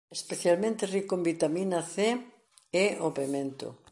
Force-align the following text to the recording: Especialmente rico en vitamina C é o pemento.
Especialmente 0.17 0.87
rico 0.95 1.13
en 1.17 1.23
vitamina 1.31 1.79
C 1.93 1.95
é 2.85 2.87
o 3.07 3.09
pemento. 3.19 3.67